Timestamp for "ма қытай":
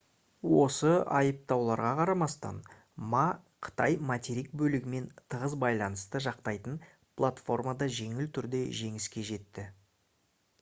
3.11-3.97